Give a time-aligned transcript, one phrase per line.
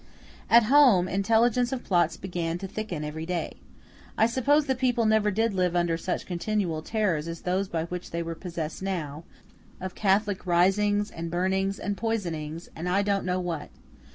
[0.49, 3.57] At home, intelligence of plots began to thicken every day.
[4.17, 8.09] I suppose the people never did live under such continual terrors as those by which
[8.09, 9.25] they were possessed now,
[9.79, 13.69] of Catholic risings, and burnings, and poisonings, and I don't know what.